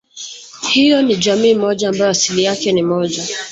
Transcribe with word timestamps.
Hiyo 0.69 1.01
ni 1.01 1.15
jamii 1.15 1.53
moja 1.55 1.89
ambayo 1.89 2.11
asili 2.11 2.43
yake 2.43 2.71
ni 2.71 2.81
moja 2.83 3.27